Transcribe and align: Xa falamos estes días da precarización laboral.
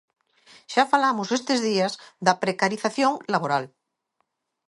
Xa 0.73 0.83
falamos 0.93 1.29
estes 1.37 1.59
días 1.69 1.93
da 2.25 2.33
precarización 2.43 3.11
laboral. 3.33 3.63